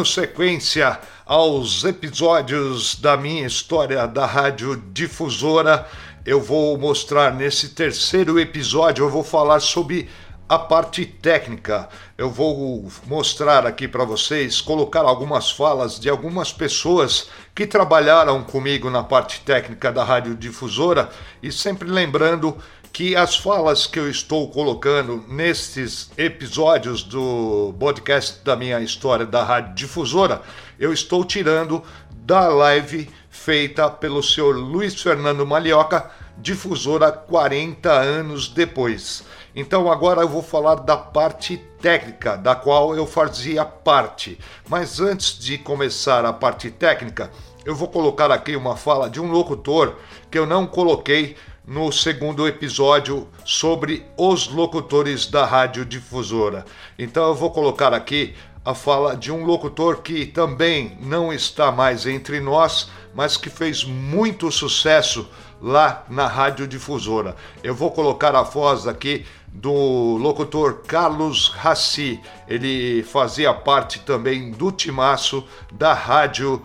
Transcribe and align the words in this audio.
Dando 0.00 0.08
sequência 0.08 0.98
aos 1.26 1.84
episódios 1.84 2.98
da 2.98 3.18
minha 3.18 3.46
história 3.46 4.06
da 4.08 4.24
Rádio 4.24 4.82
Difusora, 4.94 5.86
eu 6.24 6.40
vou 6.40 6.78
mostrar 6.78 7.34
nesse 7.34 7.68
terceiro 7.74 8.40
episódio, 8.40 9.04
eu 9.04 9.10
vou 9.10 9.22
falar 9.22 9.60
sobre 9.60 10.08
a 10.48 10.58
parte 10.58 11.04
técnica. 11.04 11.86
Eu 12.16 12.30
vou 12.30 12.90
mostrar 13.06 13.66
aqui 13.66 13.86
para 13.86 14.04
vocês, 14.04 14.62
colocar 14.62 15.02
algumas 15.02 15.50
falas 15.50 16.00
de 16.00 16.08
algumas 16.08 16.50
pessoas 16.50 17.28
que 17.54 17.66
trabalharam 17.66 18.42
comigo 18.42 18.88
na 18.88 19.04
parte 19.04 19.42
técnica 19.42 19.92
da 19.92 20.02
Rádio 20.02 20.34
Difusora 20.34 21.10
e 21.42 21.52
sempre 21.52 21.90
lembrando 21.90 22.56
que 22.92 23.14
as 23.14 23.36
falas 23.36 23.86
que 23.86 23.98
eu 23.98 24.10
estou 24.10 24.48
colocando 24.50 25.24
nestes 25.28 26.10
episódios 26.18 27.02
do 27.02 27.74
podcast 27.78 28.44
da 28.44 28.56
minha 28.56 28.80
história 28.80 29.24
da 29.24 29.42
Rádio 29.42 29.74
Difusora, 29.74 30.42
eu 30.78 30.92
estou 30.92 31.24
tirando 31.24 31.82
da 32.10 32.48
live 32.48 33.08
feita 33.30 33.88
pelo 33.88 34.22
senhor 34.22 34.56
Luiz 34.56 35.00
Fernando 35.00 35.46
Malioca, 35.46 36.10
difusora 36.36 37.12
40 37.12 37.90
anos 37.90 38.48
depois. 38.48 39.24
Então 39.54 39.90
agora 39.90 40.22
eu 40.22 40.28
vou 40.28 40.42
falar 40.42 40.76
da 40.76 40.96
parte 40.96 41.56
técnica, 41.80 42.36
da 42.36 42.54
qual 42.54 42.94
eu 42.94 43.06
fazia 43.06 43.64
parte. 43.64 44.38
Mas 44.68 45.00
antes 45.00 45.38
de 45.38 45.58
começar 45.58 46.24
a 46.24 46.32
parte 46.32 46.70
técnica, 46.70 47.30
eu 47.64 47.74
vou 47.74 47.88
colocar 47.88 48.30
aqui 48.30 48.56
uma 48.56 48.76
fala 48.76 49.08
de 49.08 49.20
um 49.20 49.30
locutor 49.30 49.96
que 50.30 50.38
eu 50.38 50.46
não 50.46 50.66
coloquei 50.66 51.36
no 51.70 51.92
segundo 51.92 52.48
episódio 52.48 53.28
sobre 53.44 54.04
os 54.18 54.48
locutores 54.48 55.28
da 55.28 55.46
rádio 55.46 55.84
difusora. 55.84 56.64
Então 56.98 57.28
eu 57.28 57.34
vou 57.36 57.52
colocar 57.52 57.94
aqui 57.94 58.34
a 58.64 58.74
fala 58.74 59.16
de 59.16 59.30
um 59.30 59.44
locutor 59.44 60.02
que 60.02 60.26
também 60.26 60.98
não 61.00 61.32
está 61.32 61.70
mais 61.70 62.06
entre 62.06 62.40
nós, 62.40 62.90
mas 63.14 63.36
que 63.36 63.48
fez 63.48 63.84
muito 63.84 64.50
sucesso 64.50 65.28
lá 65.62 66.04
na 66.10 66.26
rádio 66.26 66.66
difusora. 66.66 67.36
Eu 67.62 67.72
vou 67.72 67.92
colocar 67.92 68.34
a 68.34 68.42
voz 68.42 68.88
aqui 68.88 69.24
do 69.46 70.16
locutor 70.16 70.82
Carlos 70.88 71.50
Rassi. 71.50 72.20
Ele 72.48 73.04
fazia 73.04 73.54
parte 73.54 74.00
também 74.00 74.50
do 74.50 74.72
timaço 74.72 75.46
da 75.70 75.94
rádio 75.94 76.60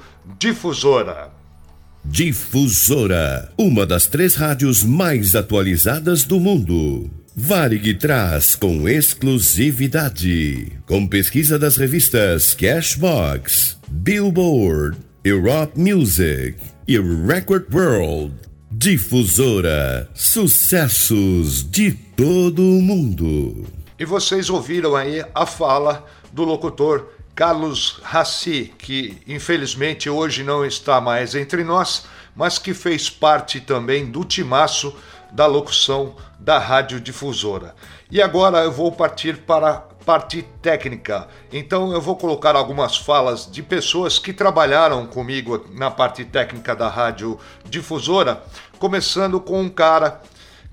difusora. 2.06 3.52
Uma 3.58 3.86
das 3.86 4.08
três 4.08 4.36
rádios 4.36 4.84
mais 4.84 5.36
atualizadas 5.36 6.24
do 6.24 6.40
mundo. 6.40 7.10
Varig 7.36 7.96
traz 7.96 8.56
com 8.56 8.88
exclusividade, 8.88 10.72
com 10.86 11.06
pesquisa 11.06 11.60
das 11.60 11.76
revistas 11.76 12.54
Cashbox, 12.54 13.78
Billboard, 13.90 14.98
Europe 15.24 15.78
Music 15.78 16.56
e 16.88 16.98
Record 16.98 17.66
World. 17.74 18.34
Difusora, 18.72 20.10
sucessos 20.14 21.70
de 21.70 21.92
todo 21.92 22.62
o 22.62 22.82
mundo. 22.82 23.66
E 24.00 24.06
vocês 24.06 24.50
ouviram 24.50 24.96
aí 24.96 25.24
a 25.34 25.46
fala 25.46 26.06
do 26.32 26.44
locutor 26.44 27.15
Carlos 27.36 28.00
Rassi, 28.02 28.74
que 28.78 29.22
infelizmente 29.28 30.10
hoje 30.10 30.42
não 30.42 30.66
está 30.66 31.02
mais 31.02 31.36
entre 31.36 31.66
nós, 31.66 32.06
mas 32.34 32.58
que 32.58 32.74
fez 32.74 33.10
parte 33.10 33.60
também 33.60 34.06
do 34.06 34.24
timaço 34.24 34.96
da 35.34 35.46
locução 35.46 36.16
da 36.40 36.58
radiodifusora. 36.58 37.76
E 38.10 38.22
agora 38.22 38.60
eu 38.60 38.72
vou 38.72 38.90
partir 38.90 39.40
para 39.40 39.70
a 39.70 39.78
parte 40.06 40.44
técnica. 40.62 41.28
Então 41.52 41.92
eu 41.92 42.00
vou 42.00 42.16
colocar 42.16 42.56
algumas 42.56 42.96
falas 42.96 43.52
de 43.52 43.62
pessoas 43.62 44.18
que 44.18 44.32
trabalharam 44.32 45.06
comigo 45.06 45.66
na 45.74 45.92
parte 45.92 46.24
técnica 46.24 46.74
da 46.74 46.88
radiodifusora, 46.88 48.42
começando 48.80 49.42
com 49.42 49.60
um 49.60 49.70
cara 49.70 50.22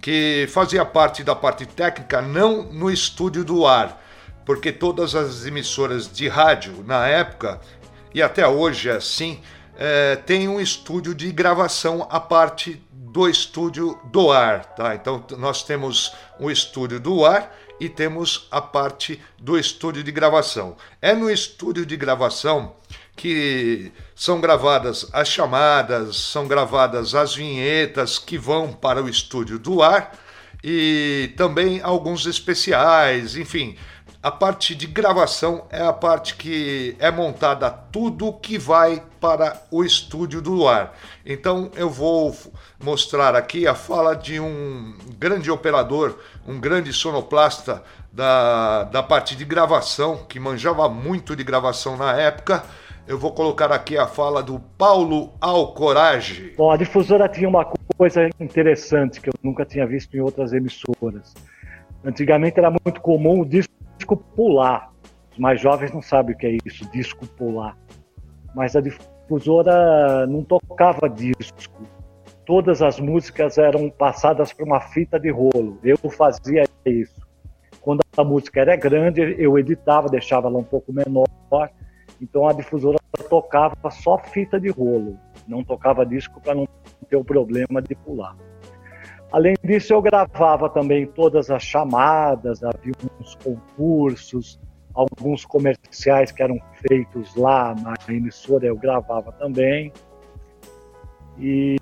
que 0.01 0.49
fazia 0.53 0.85
parte 0.85 1.25
da 1.25 1.35
parte 1.35 1.67
técnica 1.67 2.23
não 2.23 2.63
no 2.65 2.89
estúdio 2.91 3.45
do 3.45 3.67
ar, 3.67 4.02
porque 4.45 4.73
todas 4.73 5.15
as 5.15 5.47
emissoras 5.47 6.11
de 6.11 6.29
rádio 6.29 6.85
na 6.87 7.07
época, 7.07 7.61
e 8.15 8.23
até 8.23 8.47
hoje 8.47 8.89
é 8.89 8.93
assim, 8.93 9.41
é, 9.77 10.17
tem 10.17 10.49
um 10.49 10.61
estúdio 10.61 11.15
de 11.15 11.31
gravação 11.33 12.07
à 12.11 12.21
parte 12.21 12.83
do 12.93 13.29
estúdio 13.29 13.99
do 14.05 14.31
ar, 14.31 14.65
tá? 14.65 14.95
Então 14.95 15.25
nós 15.39 15.63
temos 15.63 16.15
o 16.39 16.51
estúdio 16.51 16.99
do 16.99 17.25
ar 17.25 17.55
e 17.79 17.89
temos 17.89 18.47
a 18.51 18.61
parte 18.61 19.21
do 19.39 19.59
estúdio 19.59 20.03
de 20.03 20.13
gravação. 20.13 20.77
É 21.01 21.15
no 21.15 21.31
estúdio 21.31 21.85
de 21.85 21.97
gravação 21.97 22.75
que 23.17 23.93
são 24.15 24.41
gravadas 24.41 25.07
as 25.13 25.29
chamadas, 25.29 26.17
são 26.17 26.47
gravadas 26.47 27.15
as 27.15 27.35
vinhetas 27.35 28.19
que 28.19 28.39
vão 28.39 28.73
para 28.73 29.03
o 29.03 29.09
estúdio 29.09 29.59
do 29.59 29.83
ar 29.83 30.17
e 30.65 31.33
também 31.37 31.81
alguns 31.83 32.25
especiais, 32.25 33.37
enfim, 33.37 33.77
a 34.23 34.31
parte 34.31 34.77
de 34.77 34.87
gravação 34.87 35.65
é 35.69 35.83
a 35.83 35.93
parte 35.93 36.37
que 36.37 36.95
é 37.01 37.11
montada 37.11 37.69
tudo 37.69 38.33
que 38.33 38.57
vai 38.57 39.03
para 39.21 39.61
o 39.69 39.83
estúdio 39.83 40.41
do 40.41 40.69
ar. 40.69 40.97
Então 41.27 41.73
eu 41.75 41.91
vou 41.91 42.33
mostrar 42.81 43.35
aqui 43.35 43.67
a 43.67 43.75
fala 43.75 44.15
de 44.15 44.39
um 44.39 44.95
grande 45.19 45.51
operador, 45.51 46.17
um 46.47 46.61
grande 46.61 46.93
sonoplasta 46.93 47.83
da, 48.13 48.85
da 48.85 49.03
parte 49.03 49.35
de 49.35 49.45
gravação, 49.45 50.25
que 50.29 50.39
manjava 50.39 50.89
muito 50.89 51.35
de 51.35 51.43
gravação 51.43 51.97
na 51.97 52.13
época. 52.13 52.63
Eu 53.09 53.19
vou 53.19 53.33
colocar 53.33 53.73
aqui 53.73 53.99
a 53.99 54.07
fala 54.07 54.41
do 54.41 54.61
Paulo 54.79 55.33
Alcorage. 55.41 56.55
Bom, 56.57 56.71
a 56.71 56.77
difusora 56.77 57.29
tinha 57.29 57.49
uma 57.49 57.65
coisa 57.99 58.31
interessante 58.39 59.21
que 59.21 59.29
eu 59.29 59.35
nunca 59.43 59.65
tinha 59.65 59.85
visto 59.85 60.17
em 60.17 60.21
outras 60.21 60.53
emissoras. 60.53 61.35
Antigamente 62.05 62.61
era 62.61 62.71
muito 62.71 63.01
comum 63.01 63.41
o 63.41 63.45
disco 63.45 63.82
disco 64.03 64.17
pular. 64.17 64.93
Os 65.31 65.39
mais 65.39 65.61
jovens 65.61 65.93
não 65.93 66.03
sabem 66.03 66.35
o 66.35 66.39
que 66.39 66.47
é 66.47 66.59
isso, 66.67 66.91
disco 66.91 67.27
pular. 67.27 67.77
Mas 68.55 68.75
a 68.75 68.81
difusora 68.81 70.27
não 70.27 70.43
tocava 70.43 71.09
disco. 71.09 71.87
Todas 72.45 72.83
as 72.83 72.99
músicas 72.99 73.57
eram 73.57 73.89
passadas 73.89 74.53
por 74.53 74.67
uma 74.67 74.81
fita 74.81 75.19
de 75.19 75.31
rolo. 75.31 75.79
Eu 75.83 75.97
fazia 76.11 76.65
isso. 76.85 77.23
Quando 77.81 78.01
a 78.17 78.25
música 78.25 78.61
era 78.61 78.77
grande, 78.77 79.37
eu 79.39 79.59
editava, 79.59 80.09
deixava 80.09 80.49
ela 80.49 80.59
um 80.59 80.65
pouco 80.65 80.93
menor. 80.93 81.27
Então 82.21 82.47
a 82.47 82.53
difusora 82.53 82.99
tocava 83.31 83.91
só 83.91 84.19
fita 84.19 84.61
de 84.61 84.69
rolo, 84.69 85.19
não 85.49 85.65
tocava 85.65 86.05
disco 86.05 86.41
para 86.41 86.55
não 86.55 86.69
ter 87.09 87.17
o 87.17 87.25
problema 87.25 87.81
de 87.81 87.95
pular. 87.95 88.37
Além 89.33 89.55
disso, 89.65 89.95
eu 89.95 90.03
gravava 90.03 90.69
também 90.69 91.07
todas 91.07 91.51
as 91.51 91.63
chamadas, 91.63 92.63
havia 92.63 92.93
uns 93.19 93.35
concursos, 93.37 94.61
alguns 94.93 95.47
comerciais 95.47 96.31
que 96.31 96.43
eram 96.43 96.61
feitos 96.87 97.35
lá 97.35 97.75
na 97.75 97.95
emissora, 98.13 98.67
eu 98.67 98.77
gravava 98.77 99.33
também. 99.33 99.91
E 101.39 101.77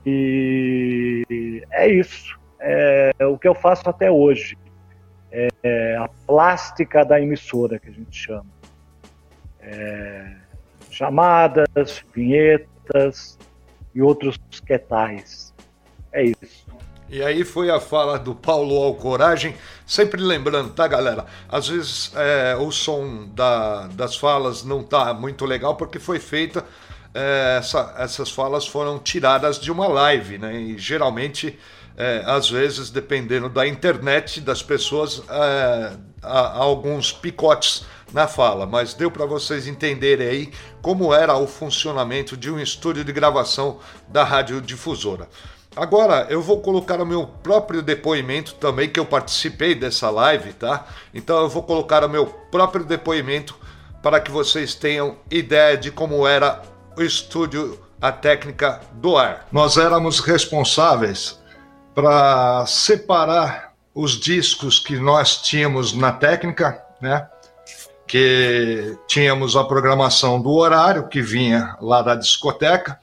é 1.73 1.89
isso. 1.89 2.39
É 2.61 3.27
o 3.27 3.37
que 3.37 3.49
eu 3.49 3.55
faço 3.55 3.91
até 3.91 4.11
hoje. 4.11 4.57
É 5.33 5.97
a 5.97 6.09
plástica 6.27 7.05
da 7.05 7.21
emissora, 7.21 7.81
que 7.81 7.89
a 7.89 7.93
gente 7.93 8.17
chama. 8.17 8.47
É 9.61 10.37
chamadas, 10.91 12.05
vinhetas 12.15 13.39
e 13.95 14.03
outros 14.03 14.39
quetais. 14.67 15.55
É 16.13 16.25
isso. 16.25 16.67
E 17.11 17.25
aí 17.25 17.43
foi 17.43 17.69
a 17.69 17.81
fala 17.81 18.21
do 18.21 18.37
Paulo 18.37 18.77
Alcoragem, 18.77 19.57
sempre 19.85 20.23
lembrando, 20.23 20.71
tá, 20.71 20.87
galera? 20.87 21.27
Às 21.49 21.67
vezes 21.67 22.13
é, 22.15 22.55
o 22.55 22.71
som 22.71 23.29
da, 23.35 23.89
das 23.89 24.17
falas 24.17 24.63
não 24.63 24.85
tá 24.85 25.13
muito 25.13 25.45
legal 25.45 25.75
porque 25.75 25.99
foi 25.99 26.21
feita. 26.21 26.65
É, 27.13 27.57
essa, 27.59 27.97
essas 27.99 28.31
falas 28.31 28.65
foram 28.65 28.97
tiradas 29.01 29.59
de 29.59 29.73
uma 29.73 29.89
live, 29.89 30.39
né? 30.39 30.55
E 30.55 30.79
geralmente, 30.79 31.59
é, 31.97 32.23
às 32.25 32.49
vezes, 32.49 32.91
dependendo 32.91 33.49
da 33.49 33.67
internet 33.67 34.41
das 34.41 34.63
pessoas, 34.63 35.21
é, 35.29 35.93
há, 36.23 36.39
há 36.39 36.59
alguns 36.59 37.13
picotes 37.13 37.85
na 38.13 38.29
fala, 38.29 38.67
mas 38.67 38.95
deu 38.95 39.11
para 39.11 39.27
vocês 39.27 39.67
entenderem 39.67 40.29
aí 40.29 40.53
como 40.81 41.13
era 41.13 41.37
o 41.37 41.49
funcionamento 41.49 42.37
de 42.37 42.53
um 42.53 42.61
estúdio 42.61 43.05
de 43.05 43.13
gravação 43.13 43.81
da 44.07 44.23
radiodifusora. 44.23 45.29
Agora 45.77 46.27
eu 46.29 46.43
vou 46.43 46.61
colocar 46.61 47.01
o 47.01 47.07
meu 47.07 47.27
próprio 47.27 47.81
depoimento 47.81 48.55
também, 48.55 48.89
que 48.89 48.99
eu 48.99 49.07
participei 49.07 49.75
dessa 49.75 50.11
live, 50.11 50.53
tá? 50.53 50.87
Então 51.15 51.41
eu 51.41 51.49
vou 51.49 51.63
colocar 51.63 52.05
o 52.05 52.09
meu 52.09 52.27
próprio 52.27 52.85
depoimento 52.85 53.57
para 54.03 54.21
que 54.21 54.31
vocês 54.31 54.75
tenham 54.75 55.17
ideia 55.31 55.77
de 55.77 55.91
como 55.91 56.27
era 56.27 56.63
o 56.97 57.03
estúdio, 57.03 57.81
a 58.01 58.11
técnica 58.11 58.81
do 58.95 59.17
ar. 59.17 59.47
Nós 59.53 59.77
éramos 59.77 60.21
responsáveis 60.21 61.39
para 61.95 62.65
separar 62.67 63.75
os 63.95 64.19
discos 64.19 64.79
que 64.79 64.97
nós 64.97 65.37
tínhamos 65.43 65.93
na 65.93 66.13
técnica, 66.13 66.83
né? 67.01 67.29
que 68.07 68.99
tínhamos 69.07 69.55
a 69.55 69.63
programação 69.63 70.41
do 70.41 70.51
horário 70.51 71.07
que 71.07 71.23
vinha 71.23 71.77
lá 71.81 72.03
da 72.03 72.17
discoteca. 72.17 72.99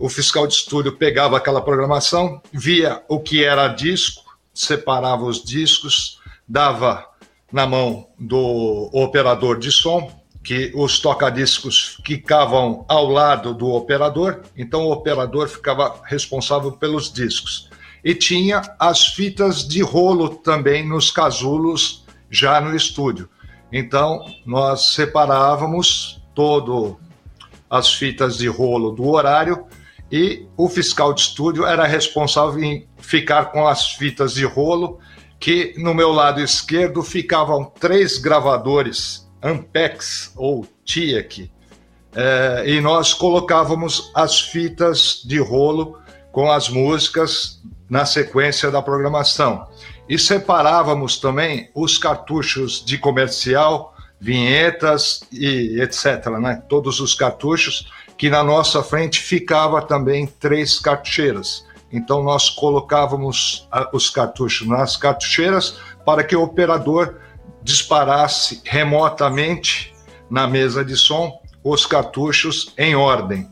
O 0.00 0.08
fiscal 0.08 0.46
de 0.46 0.54
estúdio 0.54 0.96
pegava 0.96 1.36
aquela 1.36 1.60
programação, 1.60 2.40
via 2.50 3.02
o 3.06 3.20
que 3.20 3.44
era 3.44 3.68
disco, 3.68 4.34
separava 4.54 5.26
os 5.26 5.44
discos, 5.44 6.18
dava 6.48 7.06
na 7.52 7.66
mão 7.66 8.08
do 8.18 8.88
operador 8.94 9.58
de 9.58 9.70
som, 9.70 10.10
que 10.42 10.72
os 10.74 11.00
tocadiscos 11.00 11.98
ficavam 12.02 12.86
ao 12.88 13.10
lado 13.10 13.52
do 13.52 13.68
operador, 13.74 14.40
então 14.56 14.86
o 14.86 14.90
operador 14.90 15.48
ficava 15.48 16.00
responsável 16.06 16.72
pelos 16.72 17.12
discos. 17.12 17.68
E 18.02 18.14
tinha 18.14 18.62
as 18.78 19.08
fitas 19.08 19.68
de 19.68 19.82
rolo 19.82 20.30
também 20.30 20.82
nos 20.82 21.10
casulos 21.10 22.06
já 22.30 22.58
no 22.58 22.74
estúdio. 22.74 23.28
Então 23.70 24.24
nós 24.46 24.94
separávamos 24.94 26.22
todo 26.34 26.98
as 27.68 27.92
fitas 27.92 28.38
de 28.38 28.48
rolo 28.48 28.92
do 28.92 29.06
horário 29.06 29.66
e 30.10 30.46
o 30.56 30.68
fiscal 30.68 31.12
de 31.12 31.20
estúdio 31.20 31.64
era 31.64 31.86
responsável 31.86 32.62
em 32.62 32.88
ficar 32.98 33.46
com 33.46 33.66
as 33.66 33.92
fitas 33.92 34.34
de 34.34 34.44
rolo, 34.44 34.98
que 35.38 35.74
no 35.78 35.94
meu 35.94 36.10
lado 36.12 36.40
esquerdo 36.40 37.02
ficavam 37.02 37.64
três 37.64 38.18
gravadores 38.18 39.28
Ampex 39.42 40.32
ou 40.36 40.66
TIEC, 40.84 41.50
é, 42.14 42.64
e 42.66 42.80
nós 42.80 43.14
colocávamos 43.14 44.10
as 44.14 44.40
fitas 44.40 45.22
de 45.24 45.38
rolo 45.38 45.98
com 46.32 46.50
as 46.50 46.68
músicas 46.68 47.60
na 47.88 48.04
sequência 48.04 48.70
da 48.70 48.82
programação. 48.82 49.66
E 50.08 50.18
separávamos 50.18 51.18
também 51.18 51.70
os 51.74 51.96
cartuchos 51.96 52.84
de 52.84 52.98
comercial, 52.98 53.94
vinhetas 54.20 55.22
e 55.32 55.80
etc. 55.80 56.26
Né? 56.40 56.62
Todos 56.68 57.00
os 57.00 57.14
cartuchos, 57.14 57.90
que 58.18 58.28
na 58.28 58.44
nossa 58.44 58.82
frente 58.82 59.20
ficava 59.20 59.80
também 59.80 60.26
três 60.26 60.78
cartucheiras. 60.78 61.64
Então 61.90 62.22
nós 62.22 62.50
colocávamos 62.50 63.66
os 63.92 64.10
cartuchos 64.10 64.68
nas 64.68 64.96
cartucheiras 64.96 65.78
para 66.04 66.22
que 66.22 66.36
o 66.36 66.42
operador 66.42 67.18
disparasse 67.62 68.60
remotamente 68.64 69.94
na 70.30 70.46
mesa 70.46 70.84
de 70.84 70.96
som 70.96 71.40
os 71.64 71.86
cartuchos 71.86 72.72
em 72.78 72.94
ordem. 72.94 73.48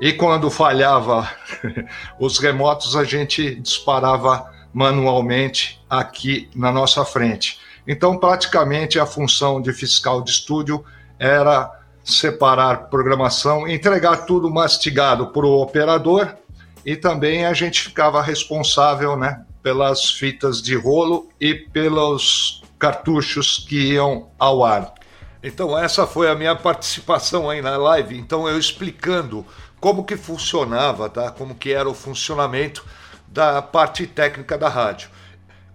E 0.00 0.12
quando 0.12 0.50
falhava 0.50 1.30
os 2.20 2.38
remotos, 2.38 2.96
a 2.96 3.04
gente 3.04 3.54
disparava 3.56 4.50
manualmente 4.72 5.80
aqui 5.88 6.50
na 6.54 6.70
nossa 6.70 7.04
frente. 7.04 7.58
Então, 7.86 8.18
praticamente, 8.18 8.98
a 8.98 9.06
função 9.06 9.60
de 9.60 9.72
fiscal 9.72 10.22
de 10.22 10.30
estúdio 10.30 10.84
era 11.18 11.70
separar 12.04 12.88
programação, 12.88 13.66
entregar 13.66 14.26
tudo 14.26 14.50
mastigado 14.50 15.28
para 15.28 15.44
o 15.44 15.60
operador 15.60 16.36
e 16.84 16.94
também 16.94 17.44
a 17.44 17.52
gente 17.52 17.82
ficava 17.82 18.22
responsável 18.22 19.16
né, 19.16 19.44
pelas 19.60 20.10
fitas 20.10 20.62
de 20.62 20.76
rolo 20.76 21.28
e 21.40 21.52
pelos 21.52 22.62
cartuchos 22.78 23.66
que 23.68 23.94
iam 23.94 24.30
ao 24.38 24.64
ar. 24.64 24.94
Então 25.42 25.76
essa 25.76 26.06
foi 26.06 26.30
a 26.30 26.34
minha 26.36 26.54
participação 26.54 27.50
aí 27.50 27.60
na 27.60 27.76
live. 27.76 28.16
Então 28.16 28.48
eu 28.48 28.56
explicando 28.56 29.44
como 29.80 30.04
que 30.04 30.16
funcionava, 30.16 31.08
tá? 31.08 31.30
Como 31.32 31.56
que 31.56 31.72
era 31.72 31.88
o 31.88 31.94
funcionamento 31.94 32.84
da 33.26 33.60
parte 33.60 34.06
técnica 34.06 34.56
da 34.56 34.68
rádio. 34.68 35.10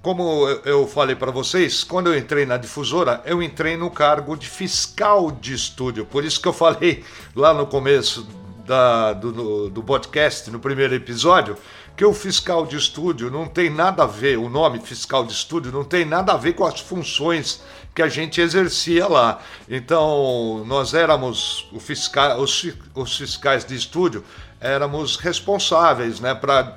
Como 0.01 0.47
eu 0.65 0.87
falei 0.87 1.15
para 1.15 1.29
vocês, 1.29 1.83
quando 1.83 2.07
eu 2.07 2.17
entrei 2.17 2.43
na 2.43 2.57
difusora, 2.57 3.21
eu 3.23 3.41
entrei 3.41 3.77
no 3.77 3.91
cargo 3.91 4.35
de 4.35 4.49
fiscal 4.49 5.29
de 5.29 5.53
estúdio. 5.53 6.07
Por 6.07 6.25
isso 6.25 6.41
que 6.41 6.47
eu 6.47 6.53
falei 6.53 7.03
lá 7.35 7.53
no 7.53 7.67
começo 7.67 8.27
da, 8.65 9.13
do, 9.13 9.69
do 9.69 9.83
podcast, 9.83 10.49
no 10.49 10.59
primeiro 10.59 10.95
episódio, 10.95 11.55
que 11.95 12.03
o 12.03 12.15
fiscal 12.15 12.65
de 12.65 12.77
estúdio 12.77 13.29
não 13.29 13.45
tem 13.45 13.69
nada 13.69 14.01
a 14.01 14.07
ver, 14.07 14.39
o 14.39 14.49
nome 14.49 14.79
fiscal 14.79 15.23
de 15.23 15.33
estúdio 15.33 15.71
não 15.71 15.83
tem 15.83 16.03
nada 16.03 16.33
a 16.33 16.37
ver 16.37 16.53
com 16.53 16.65
as 16.65 16.79
funções 16.79 17.61
que 17.93 18.01
a 18.01 18.07
gente 18.07 18.41
exercia 18.41 19.07
lá. 19.07 19.39
Então, 19.69 20.63
nós 20.65 20.95
éramos 20.95 21.67
o 21.71 21.79
fiscal, 21.79 22.39
os, 22.39 22.67
os 22.95 23.17
fiscais 23.17 23.63
de 23.63 23.75
estúdio, 23.75 24.23
éramos 24.59 25.17
responsáveis, 25.17 26.19
né, 26.19 26.33
para 26.33 26.75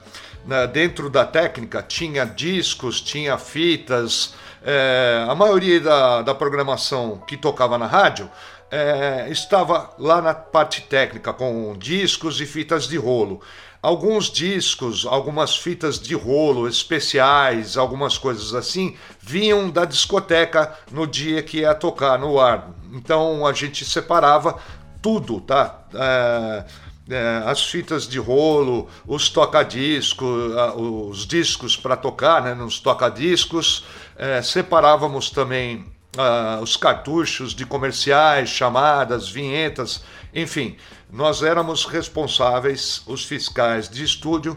dentro 0.73 1.09
da 1.09 1.25
técnica 1.25 1.83
tinha 1.83 2.25
discos, 2.25 3.01
tinha 3.01 3.39
fitas, 3.39 4.35
é, 4.63 5.27
a 5.29 5.35
maioria 5.35 5.79
da, 5.81 6.23
da 6.23 6.35
programação 6.35 7.23
que 7.27 7.37
tocava 7.37 7.77
na 7.77 7.87
rádio 7.87 8.31
é, 8.71 9.29
estava 9.31 9.91
lá 9.99 10.23
na 10.23 10.35
parte 10.35 10.81
técnica, 10.81 11.33
com 11.33 11.77
discos 11.79 12.41
e 12.41 12.47
fitas 12.47 12.89
de 12.89 12.97
rolo. 12.97 13.41
Alguns 13.83 14.31
discos, 14.31 15.05
algumas 15.05 15.55
fitas 15.55 16.01
de 16.01 16.15
rolo 16.15 16.67
especiais, 16.67 17.77
algumas 17.77 18.17
coisas 18.17 18.55
assim, 18.55 18.97
vinham 19.21 19.69
da 19.69 19.85
discoteca 19.85 20.75
no 20.91 21.07
dia 21.07 21.43
que 21.43 21.59
ia 21.59 21.75
tocar 21.75 22.19
no 22.19 22.41
ar. 22.41 22.71
Então 22.91 23.47
a 23.47 23.53
gente 23.53 23.85
separava 23.85 24.59
tudo, 25.03 25.39
tá? 25.43 25.81
É, 25.95 26.65
é, 27.09 27.43
as 27.45 27.65
fitas 27.65 28.09
de 28.09 28.19
rolo, 28.19 28.89
os 29.07 29.29
toca-discos, 29.29 30.53
os 30.77 31.27
discos 31.27 31.77
para 31.77 31.97
tocar, 31.97 32.43
né, 32.43 32.55
nos 32.55 32.81
toca-discos. 32.81 33.85
É, 34.17 34.41
separávamos 34.41 35.31
também 35.31 35.85
uh, 36.17 36.63
os 36.63 36.77
cartuchos 36.77 37.55
de 37.55 37.67
comerciais, 37.67 38.49
chamadas, 38.49 39.29
vinhetas, 39.29 40.03
enfim, 40.35 40.77
nós 41.11 41.43
éramos 41.43 41.85
responsáveis, 41.85 43.03
os 43.07 43.25
fiscais 43.25 43.89
de 43.89 44.03
estúdio, 44.03 44.57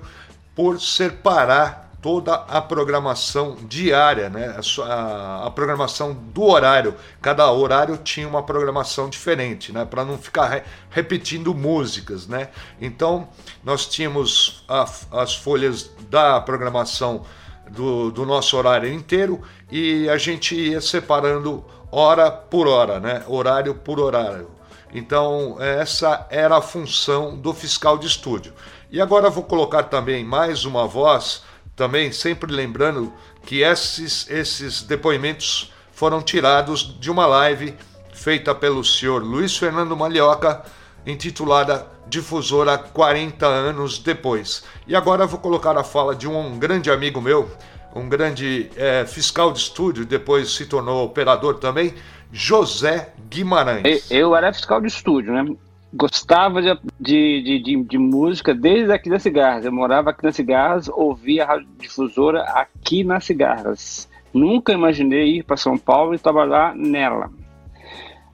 por 0.56 0.80
separar 0.82 1.87
toda 2.08 2.36
a 2.36 2.62
programação 2.62 3.58
diária, 3.64 4.30
né? 4.30 4.58
a, 4.82 5.48
a, 5.48 5.52
programação 5.52 6.14
do 6.14 6.42
horário. 6.42 6.96
Cada 7.22 7.52
horário 7.52 7.98
tinha 7.98 8.26
uma 8.26 8.42
programação 8.42 9.10
diferente, 9.10 9.74
né? 9.74 9.84
para 9.84 10.06
não 10.06 10.18
ficar 10.18 10.46
re, 10.46 10.64
repetindo 10.90 11.54
músicas. 11.54 12.26
Né? 12.26 12.48
Então, 12.80 13.28
nós 13.62 13.86
tínhamos 13.86 14.64
a, 14.70 14.90
as 15.12 15.36
folhas 15.36 15.92
da 16.10 16.40
programação 16.40 17.26
do, 17.72 18.10
do 18.10 18.26
nosso 18.26 18.56
horário 18.56 18.90
inteiro 18.90 19.42
e 19.70 20.08
a 20.08 20.18
gente 20.18 20.56
ia 20.56 20.80
separando 20.80 21.66
hora 21.92 22.32
por 22.32 22.70
hora, 22.70 23.02
né? 23.02 23.26
horário 23.28 23.76
por 23.76 24.00
horário. 24.00 24.50
Então, 24.94 25.58
essa 25.60 26.26
era 26.30 26.56
a 26.56 26.62
função 26.62 27.36
do 27.36 27.54
fiscal 27.54 27.98
de 27.98 28.08
estúdio. 28.08 28.54
E 28.90 29.02
agora 29.02 29.30
vou 29.30 29.44
colocar 29.44 29.84
também 29.84 30.24
mais 30.24 30.64
uma 30.64 30.88
voz, 30.88 31.44
também 31.78 32.12
sempre 32.12 32.52
lembrando 32.52 33.14
que 33.44 33.62
esses, 33.62 34.28
esses 34.30 34.82
depoimentos 34.82 35.72
foram 35.94 36.22
tirados 36.22 37.00
de 37.00 37.10
uma 37.10 37.28
live 37.28 37.76
feita 38.14 38.54
pelo 38.54 38.84
senhor 38.84 39.24
Luiz 39.24 39.56
Fernando 39.56 39.96
Malhoca, 39.96 40.64
intitulada 41.06 41.88
difusora 42.08 42.78
40 42.78 43.46
anos 43.46 44.00
depois. 44.00 44.64
E 44.88 44.96
agora 44.96 45.28
vou 45.28 45.40
colocar 45.40 45.78
a 45.78 45.84
fala 45.84 46.16
de 46.16 46.28
um 46.28 46.58
grande 46.58 46.90
amigo 46.90 47.22
meu, 47.22 47.50
um 47.96 48.10
grande 48.10 48.72
é, 48.76 49.06
fiscal 49.06 49.52
de 49.52 49.60
estúdio, 49.60 50.04
depois 50.04 50.52
se 50.56 50.66
tornou 50.66 51.06
operador 51.06 51.60
também, 51.60 51.94
José 52.32 53.14
Guimarães. 53.30 54.10
Eu, 54.10 54.36
era 54.36 54.52
fiscal 54.52 54.82
de 54.82 54.88
estúdio, 54.88 55.32
né? 55.32 55.56
Gostava 55.94 56.62
de, 56.62 56.78
de, 57.00 57.62
de, 57.62 57.84
de, 57.84 57.98
música 57.98 58.54
desde 58.54 58.92
aqui 58.92 59.10
das 59.10 59.24
Cigarras. 59.24 59.66
Eu 59.66 59.72
morava 59.72 60.10
aqui 60.10 60.24
nas 60.24 60.36
Cigarras, 60.36 60.90
ouvia 60.90 61.44
a 61.44 61.48
radiodifusora 61.48 62.44
aqui 62.44 63.04
nas 63.04 63.24
Cigarras. 63.24 64.10
Nunca 64.34 64.74
imaginei 64.74 65.38
ir 65.38 65.44
para 65.44 65.56
São 65.56 65.78
Paulo 65.78 66.14
e 66.14 66.20
trabalhar 66.20 66.76
nela. 66.76 67.32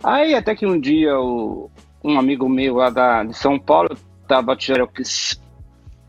Aí 0.03 0.33
até 0.33 0.55
que 0.55 0.65
um 0.65 0.79
dia 0.79 1.17
o, 1.19 1.69
um 2.03 2.19
amigo 2.19 2.49
meu 2.49 2.75
lá 2.75 2.89
da, 2.89 3.23
de 3.23 3.33
São 3.35 3.59
Paulo 3.59 3.95
estava 4.21 4.55
tirando 4.55 4.89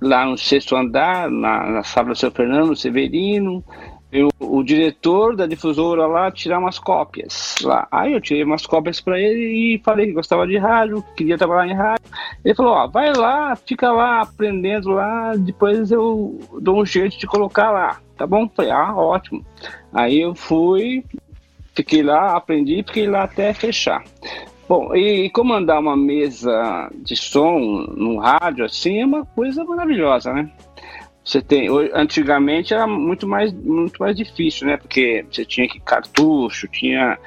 lá 0.00 0.26
no 0.26 0.36
sexto 0.36 0.76
andar, 0.76 1.30
na, 1.30 1.70
na 1.70 1.82
sala 1.82 2.08
do 2.08 2.16
seu 2.16 2.30
Fernando 2.30 2.76
Severino, 2.76 3.64
eu, 4.14 4.30
o 4.38 4.62
diretor 4.62 5.34
da 5.34 5.44
difusora 5.44 6.06
lá 6.06 6.30
tirar 6.30 6.60
umas 6.60 6.78
cópias 6.78 7.56
lá. 7.62 7.88
Aí 7.90 8.12
eu 8.12 8.20
tirei 8.20 8.44
umas 8.44 8.64
cópias 8.64 9.00
para 9.00 9.20
ele 9.20 9.74
e 9.74 9.78
falei 9.80 10.06
que 10.06 10.12
gostava 10.12 10.46
de 10.46 10.56
rádio, 10.56 11.04
queria 11.16 11.36
trabalhar 11.36 11.72
em 11.72 11.76
rádio. 11.76 12.04
Ele 12.44 12.54
falou: 12.54 12.74
Ó, 12.74 12.86
vai 12.86 13.12
lá, 13.12 13.56
fica 13.56 13.90
lá 13.90 14.20
aprendendo 14.20 14.90
lá, 14.90 15.34
depois 15.36 15.90
eu 15.90 16.38
dou 16.60 16.80
um 16.80 16.86
jeito 16.86 17.18
de 17.18 17.26
colocar 17.26 17.72
lá, 17.72 18.00
tá 18.16 18.24
bom? 18.24 18.48
Falei: 18.48 18.70
Ah, 18.70 18.94
ótimo. 18.94 19.44
Aí 19.92 20.20
eu 20.20 20.32
fui, 20.32 21.04
fiquei 21.74 22.04
lá, 22.04 22.36
aprendi, 22.36 22.84
fiquei 22.86 23.08
lá 23.08 23.24
até 23.24 23.52
fechar. 23.52 24.04
Bom, 24.68 24.94
e 24.94 25.28
comandar 25.30 25.80
uma 25.80 25.96
mesa 25.96 26.88
de 26.94 27.16
som 27.16 27.58
no 27.96 28.18
rádio 28.18 28.64
assim 28.64 29.00
é 29.00 29.04
uma 29.04 29.26
coisa 29.26 29.64
maravilhosa, 29.64 30.32
né? 30.32 30.50
Você 31.24 31.40
tem, 31.40 31.68
antigamente 31.94 32.74
era 32.74 32.86
muito 32.86 33.26
mais 33.26 33.52
muito 33.52 33.98
mais 33.98 34.14
difícil, 34.14 34.66
né? 34.66 34.76
Porque 34.76 35.24
você 35.30 35.44
tinha 35.44 35.66
que 35.66 35.80
cartucho, 35.80 36.68
tinha 36.68 37.18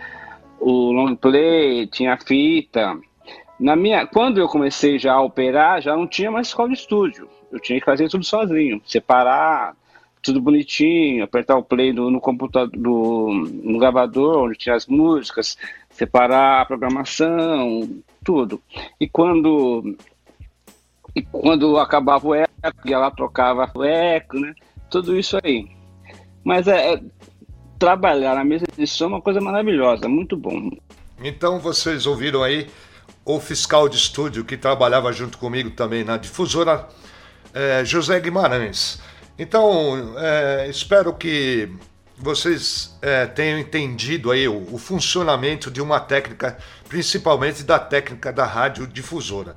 o 0.60 0.92
long 0.92 1.16
play, 1.16 1.88
tinha 1.88 2.14
a 2.14 2.18
fita. 2.18 2.96
Na 3.60 3.76
minha, 3.76 4.06
quando 4.06 4.40
eu 4.40 4.48
comecei 4.48 5.00
já 5.00 5.14
a 5.14 5.22
operar, 5.22 5.82
já 5.82 5.96
não 5.96 6.06
tinha 6.06 6.30
mais 6.30 6.48
escola 6.48 6.70
de 6.70 6.76
estúdio. 6.76 7.28
Eu 7.52 7.60
tinha 7.60 7.80
que 7.80 7.86
fazer 7.86 8.08
tudo 8.08 8.24
sozinho, 8.24 8.80
separar 8.86 9.76
tudo 10.22 10.42
bonitinho, 10.42 11.24
apertar 11.24 11.58
o 11.58 11.64
play 11.64 11.94
no, 11.94 12.12
no 12.12 12.20
computador, 12.20 12.70
do, 12.78 13.30
no 13.64 13.80
gravador, 13.80 14.44
onde 14.44 14.58
tinha 14.58 14.76
as 14.76 14.86
músicas, 14.86 15.58
separar 15.90 16.62
a 16.62 16.66
programação, 16.66 17.90
tudo. 18.24 18.62
E 19.00 19.08
quando 19.08 19.96
e 21.18 21.22
quando 21.24 21.80
acabava 21.80 22.28
o 22.28 22.36
eco, 22.36 22.52
ia 22.86 23.00
lá 23.00 23.10
trocava 23.10 23.72
o 23.74 23.84
eco, 23.84 24.40
né? 24.40 24.54
Tudo 24.90 25.18
isso 25.18 25.36
aí. 25.44 25.68
Mas 26.44 26.68
é, 26.68 26.94
é 26.94 27.02
trabalhar 27.80 28.36
na 28.36 28.44
mesa 28.44 28.66
de 28.78 28.86
som 28.86 29.06
é 29.06 29.08
uma 29.08 29.22
coisa 29.22 29.42
maravilhosa, 29.42 30.08
muito 30.08 30.38
bom. 30.38 30.70
Então 31.20 31.60
vocês 31.60 32.06
ouviram 32.06 32.44
aí 32.44 32.68
o 33.26 33.40
fiscal 33.40 33.90
de 33.90 33.98
estúdio 33.98 34.46
que 34.46 34.56
trabalhava 34.56 35.12
junto 35.12 35.40
comigo 35.40 35.72
também 35.72 36.04
na 36.04 36.18
difusora, 36.18 36.88
é, 37.52 37.84
José 37.84 38.20
Guimarães. 38.20 39.02
Então, 39.40 40.16
é, 40.18 40.68
espero 40.70 41.14
que 41.14 41.72
vocês 42.18 42.98
é, 43.02 43.28
tenham 43.28 43.60
entendido 43.60 44.32
aí 44.32 44.48
o, 44.48 44.74
o, 44.74 44.78
funcionamento 44.78 45.70
de 45.70 45.80
uma 45.80 46.00
técnica, 46.00 46.58
principalmente 46.90 47.64
da 47.64 47.78
técnica 47.78 48.34
da 48.34 48.44
radiodifusora. 48.44 49.56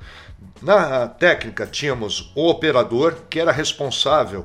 Na 0.60 1.08
técnica 1.08 1.66
tínhamos 1.66 2.30
o 2.34 2.48
operador 2.48 3.16
que 3.30 3.40
era 3.40 3.50
responsável 3.50 4.44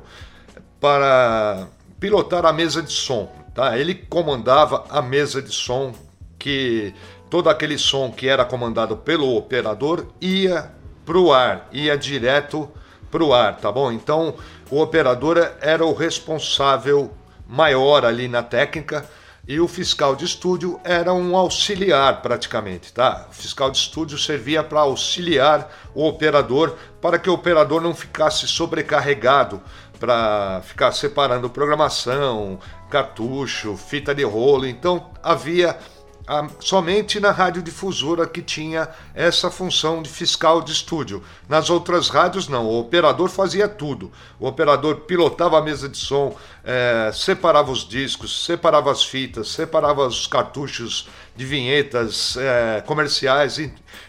para 0.80 1.68
pilotar 2.00 2.46
a 2.46 2.52
mesa 2.52 2.82
de 2.82 2.92
som. 2.92 3.30
Tá? 3.54 3.78
Ele 3.78 3.94
comandava 3.94 4.86
a 4.88 5.02
mesa 5.02 5.42
de 5.42 5.52
som 5.52 5.94
que 6.38 6.94
todo 7.28 7.50
aquele 7.50 7.76
som 7.76 8.10
que 8.10 8.28
era 8.28 8.44
comandado 8.46 8.96
pelo 8.96 9.36
operador 9.36 10.06
ia 10.20 10.70
para 11.04 11.18
o 11.18 11.32
ar, 11.32 11.68
ia 11.70 11.96
direto 11.98 12.68
para 13.10 13.22
o 13.22 13.32
ar, 13.32 13.56
tá 13.58 13.70
bom? 13.70 13.92
Então 13.92 14.34
o 14.70 14.80
operador 14.80 15.38
era 15.60 15.84
o 15.84 15.92
responsável 15.92 17.12
maior 17.46 18.04
ali 18.04 18.28
na 18.28 18.42
técnica 18.42 19.08
e 19.48 19.60
o 19.60 19.68
fiscal 19.68 20.16
de 20.16 20.24
estúdio 20.24 20.80
era 20.82 21.12
um 21.12 21.36
auxiliar 21.36 22.20
praticamente, 22.20 22.92
tá? 22.92 23.26
O 23.30 23.32
fiscal 23.32 23.70
de 23.70 23.78
estúdio 23.78 24.18
servia 24.18 24.64
para 24.64 24.80
auxiliar 24.80 25.70
o 25.94 26.04
operador 26.04 26.76
para 27.00 27.16
que 27.18 27.30
o 27.30 27.34
operador 27.34 27.80
não 27.80 27.94
ficasse 27.94 28.48
sobrecarregado 28.48 29.62
para 30.00 30.60
ficar 30.64 30.90
separando 30.92 31.48
programação, 31.48 32.58
cartucho, 32.90 33.76
fita 33.76 34.14
de 34.14 34.24
rolo. 34.24 34.66
Então 34.66 35.10
havia 35.22 35.78
a, 36.26 36.48
somente 36.60 37.20
na 37.20 37.30
radiodifusora 37.30 38.26
que 38.26 38.42
tinha 38.42 38.88
essa 39.14 39.50
função 39.50 40.02
de 40.02 40.08
fiscal 40.10 40.60
de 40.60 40.72
estúdio. 40.72 41.22
Nas 41.48 41.70
outras 41.70 42.08
rádios, 42.08 42.48
não. 42.48 42.66
O 42.66 42.80
operador 42.80 43.28
fazia 43.28 43.68
tudo. 43.68 44.10
O 44.40 44.46
operador 44.46 44.96
pilotava 45.00 45.58
a 45.58 45.62
mesa 45.62 45.88
de 45.88 45.96
som, 45.96 46.36
é, 46.64 47.10
separava 47.14 47.70
os 47.70 47.86
discos, 47.86 48.44
separava 48.44 48.90
as 48.90 49.04
fitas, 49.04 49.48
separava 49.52 50.06
os 50.06 50.26
cartuchos 50.26 51.08
de 51.36 51.44
vinhetas 51.44 52.36
é, 52.36 52.82
comerciais. 52.84 53.58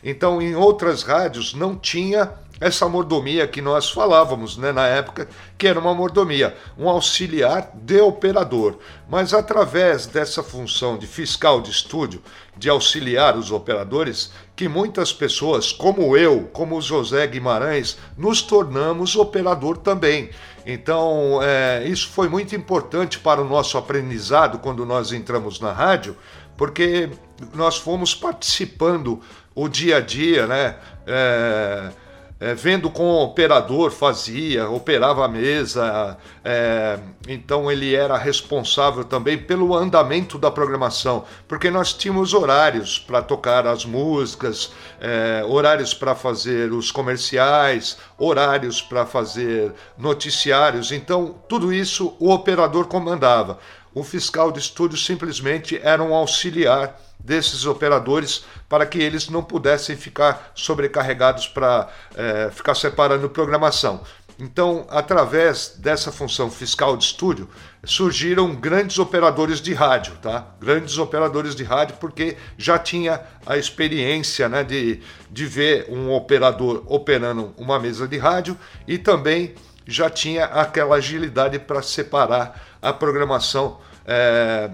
Então, 0.03 0.41
em 0.41 0.55
outras 0.55 1.03
rádios, 1.03 1.53
não 1.53 1.75
tinha 1.75 2.31
essa 2.59 2.87
mordomia 2.89 3.47
que 3.47 3.61
nós 3.61 3.89
falávamos 3.89 4.57
né, 4.57 4.71
na 4.71 4.87
época, 4.87 5.27
que 5.57 5.67
era 5.67 5.79
uma 5.79 5.93
mordomia, 5.93 6.55
um 6.77 6.89
auxiliar 6.89 7.71
de 7.73 7.99
operador. 8.01 8.77
Mas 9.09 9.33
através 9.33 10.05
dessa 10.05 10.41
função 10.41 10.97
de 10.97 11.05
fiscal 11.05 11.61
de 11.61 11.71
estúdio, 11.71 12.21
de 12.57 12.69
auxiliar 12.69 13.37
os 13.37 13.51
operadores, 13.51 14.31
que 14.55 14.67
muitas 14.67 15.13
pessoas, 15.13 15.71
como 15.71 16.17
eu, 16.17 16.49
como 16.51 16.77
o 16.77 16.81
José 16.81 17.27
Guimarães, 17.27 17.97
nos 18.17 18.41
tornamos 18.41 19.15
operador 19.15 19.77
também. 19.77 20.31
Então, 20.65 21.39
é, 21.41 21.87
isso 21.87 22.09
foi 22.09 22.27
muito 22.27 22.55
importante 22.55 23.19
para 23.19 23.41
o 23.41 23.47
nosso 23.47 23.77
aprendizado 23.77 24.59
quando 24.59 24.85
nós 24.85 25.11
entramos 25.11 25.59
na 25.59 25.71
rádio, 25.71 26.17
porque 26.57 27.09
nós 27.53 27.77
fomos 27.77 28.15
participando 28.15 29.21
o 29.53 29.69
dia 29.69 29.97
a 29.97 29.99
dia, 29.99 30.47
né? 30.47 30.75
É, 31.05 31.91
é, 32.39 32.53
vendo 32.53 32.89
como 32.89 33.09
o 33.09 33.23
operador 33.23 33.91
fazia, 33.91 34.69
operava 34.69 35.25
a 35.25 35.27
mesa, 35.27 36.17
é, 36.43 36.99
então 37.27 37.71
ele 37.71 37.95
era 37.95 38.15
responsável 38.15 39.03
também 39.03 39.37
pelo 39.37 39.75
andamento 39.75 40.37
da 40.37 40.51
programação, 40.51 41.25
porque 41.47 41.71
nós 41.71 41.93
tínhamos 41.93 42.33
horários 42.33 42.99
para 42.99 43.21
tocar 43.21 43.65
as 43.65 43.85
músicas, 43.85 44.71
é, 45.01 45.43
horários 45.47 45.93
para 45.93 46.13
fazer 46.13 46.71
os 46.71 46.91
comerciais, 46.91 47.97
horários 48.17 48.81
para 48.81 49.05
fazer 49.05 49.73
noticiários, 49.97 50.91
então 50.91 51.35
tudo 51.49 51.73
isso 51.73 52.15
o 52.19 52.31
operador 52.31 52.85
comandava. 52.85 53.57
O 53.97 54.03
fiscal 54.03 54.51
de 54.51 54.59
estúdio 54.59 54.95
simplesmente 54.95 55.81
era 55.81 56.03
um 56.03 56.13
auxiliar 56.13 57.01
desses 57.19 57.65
operadores 57.65 58.45
para 58.69 58.85
que 58.85 58.99
eles 58.99 59.27
não 59.27 59.43
pudessem 59.43 59.97
ficar 59.97 60.51
sobrecarregados 60.53 61.47
para 61.47 61.89
é, 62.15 62.51
ficar 62.51 62.75
separando 62.75 63.27
programação. 63.27 64.03
Então, 64.37 64.85
através 64.91 65.77
dessa 65.79 66.11
função 66.11 66.51
fiscal 66.51 66.95
de 66.95 67.05
estúdio, 67.05 67.49
surgiram 67.83 68.53
grandes 68.53 68.99
operadores 68.99 69.59
de 69.59 69.73
rádio, 69.73 70.13
tá? 70.21 70.45
Grandes 70.59 70.99
operadores 70.99 71.55
de 71.55 71.63
rádio, 71.63 71.95
porque 71.99 72.37
já 72.55 72.77
tinha 72.77 73.19
a 73.47 73.57
experiência 73.57 74.47
né, 74.47 74.63
de, 74.63 75.01
de 75.31 75.45
ver 75.47 75.87
um 75.89 76.11
operador 76.11 76.83
operando 76.85 77.51
uma 77.57 77.79
mesa 77.79 78.07
de 78.07 78.19
rádio 78.19 78.55
e 78.87 78.99
também 78.99 79.55
já 79.87 80.07
tinha 80.07 80.45
aquela 80.45 80.97
agilidade 80.97 81.57
para 81.57 81.81
separar 81.81 82.77
a 82.79 82.93
programação 82.93 83.79
é, 84.07 84.71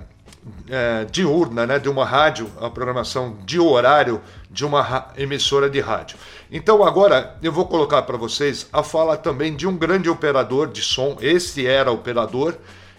é, 0.70 1.06
diurna 1.06 1.66
né, 1.66 1.80
de 1.80 1.90
uma 1.90 2.06
rádio, 2.06 2.50
a 2.62 2.70
programação 2.70 3.38
de 3.46 3.60
horário 3.60 4.22
de 4.50 4.64
uma 4.64 5.08
emissora 5.18 5.70
de 5.70 5.80
rádio. 5.80 6.18
Então 6.52 6.84
agora 6.84 7.36
eu 7.42 7.52
vou 7.52 7.66
colocar 7.66 8.04
para 8.04 8.18
vocês 8.18 8.68
a 8.72 8.84
fala 8.84 9.18
também 9.18 9.56
de 9.56 9.68
um 9.68 9.76
grande 9.76 10.10
operador 10.10 10.68
de 10.68 10.82
som, 10.82 11.18
esse 11.20 11.66
era 11.66 11.92
operador, 11.92 12.58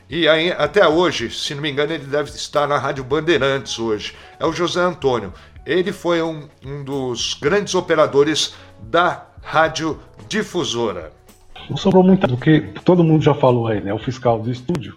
e 0.08 0.28
aí, 0.28 0.52
até 0.52 0.86
hoje, 0.86 1.30
se 1.30 1.54
não 1.54 1.62
me 1.62 1.70
engano, 1.70 1.92
ele 1.92 2.04
deve 2.04 2.28
estar 2.28 2.68
na 2.68 2.76
Rádio 2.76 3.02
Bandeirantes 3.02 3.78
hoje, 3.78 4.14
é 4.38 4.44
o 4.44 4.52
José 4.52 4.80
Antônio. 4.80 5.32
Ele 5.64 5.92
foi 5.92 6.20
um, 6.20 6.46
um 6.64 6.84
dos 6.84 7.34
grandes 7.40 7.74
operadores 7.74 8.54
da 8.82 9.26
Rádio 9.42 9.98
Difusora. 10.28 11.10
Não 11.70 11.76
sobrou 11.78 12.02
muito 12.02 12.26
do 12.26 12.36
que 12.36 12.60
todo 12.84 13.02
mundo 13.02 13.24
já 13.24 13.32
falou 13.32 13.66
aí, 13.66 13.80
né? 13.80 13.94
O 13.94 13.98
fiscal 13.98 14.38
do 14.38 14.52
estúdio 14.52 14.94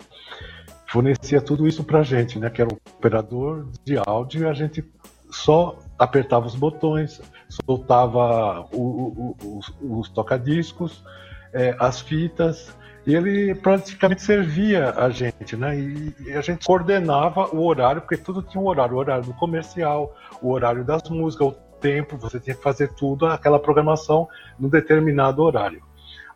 fornecia 0.88 1.42
tudo 1.42 1.68
isso 1.68 1.84
para 1.84 2.00
a 2.00 2.04
gente, 2.04 2.40
né? 2.40 2.50
Que 2.50 2.62
era 2.62 2.74
o 2.74 2.78
operador 2.98 3.68
de 3.84 3.98
áudio 3.98 4.44
e 4.44 4.48
a 4.48 4.54
gente 4.54 4.84
só 5.30 5.78
apertava 6.00 6.48
os 6.48 6.56
botões, 6.56 7.22
soltava 7.66 8.68
o, 8.72 9.36
o, 9.42 9.58
os, 9.58 9.74
os 9.82 10.10
tocadiscos, 10.10 11.04
é, 11.54 11.76
as 11.80 12.00
fitas, 12.00 12.74
e 13.06 13.16
ele 13.16 13.56
praticamente 13.56 14.22
servia 14.22 14.92
a 14.92 15.10
gente, 15.10 15.56
né? 15.56 15.78
E, 15.78 16.16
e, 16.26 16.34
a 16.34 16.42
gente 16.42 16.66
coordenava 16.66 17.56
o 17.56 17.66
horário, 17.66 18.02
porque 18.02 18.18
tudo 18.18 18.42
tinha 18.42 18.62
um 18.62 18.68
horário, 18.68 18.96
o 18.96 19.00
horário 19.00 19.24
do 19.24 19.34
comercial, 19.34 20.16
o 20.42 20.52
horário 20.52 20.84
das 20.84 21.10
músicas, 21.10 21.48
o 21.48 21.52
tempo, 21.80 22.18
você 22.18 22.40
tinha 22.40 22.56
que 22.56 22.62
fazer 22.62 22.90
tudo, 22.96 23.26
aquela 23.28 23.60
programação 23.60 24.28
no 24.60 24.70
determinado 24.70 25.42
horário. 25.42 25.82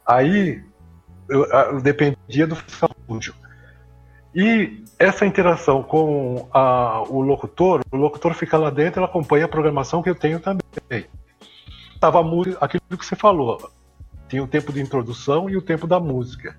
Aí 0.05 0.63
eu, 1.29 1.45
eu 1.45 1.81
dependia 1.81 2.47
do 2.47 2.55
fiscal 2.55 2.89
e 4.33 4.83
essa 4.97 5.25
interação 5.25 5.83
com 5.83 6.47
a, 6.53 7.03
o 7.09 7.21
locutor, 7.21 7.81
o 7.91 7.97
locutor 7.97 8.33
fica 8.33 8.57
lá 8.57 8.69
dentro, 8.69 8.99
ele 8.99 9.05
acompanha 9.05 9.45
a 9.45 9.49
programação 9.49 10.01
que 10.01 10.09
eu 10.09 10.15
tenho 10.15 10.39
também. 10.39 11.05
Tava 11.99 12.21
aquilo 12.61 12.97
que 12.97 13.05
você 13.05 13.15
falou, 13.15 13.69
tinha 14.29 14.43
o 14.43 14.47
tempo 14.47 14.71
de 14.71 14.81
introdução 14.81 15.49
e 15.49 15.57
o 15.57 15.61
tempo 15.61 15.85
da 15.85 15.99
música. 15.99 16.55